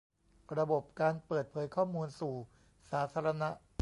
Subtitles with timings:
[0.57, 2.35] ระบบการเปิดเผยข้อมูลสู่
[2.91, 3.49] สาธารณะ